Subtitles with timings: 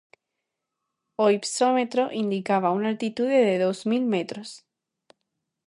[1.23, 4.49] O hipsómetro indicaba unha altitude de dous mil metros.